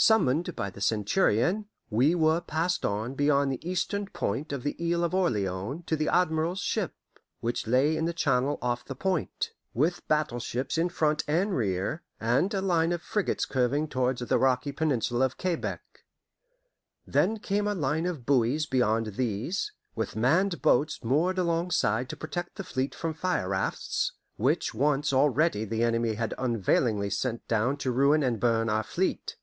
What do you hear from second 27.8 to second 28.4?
ruin and